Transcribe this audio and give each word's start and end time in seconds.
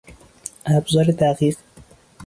ابزار 0.65 1.05
دقیق 1.11 1.57